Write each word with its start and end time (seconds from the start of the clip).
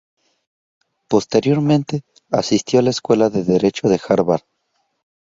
Posteriormente 1.09 2.01
asistió 2.31 2.79
a 2.79 2.81
la 2.81 2.89
Escuela 2.89 3.29
de 3.29 3.43
Derecho 3.43 3.87
Harvard. 4.09 4.41